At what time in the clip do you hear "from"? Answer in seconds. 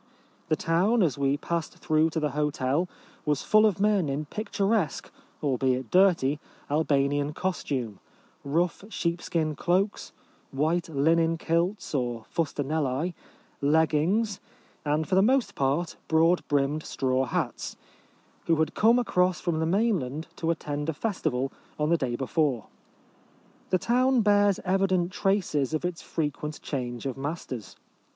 19.39-19.59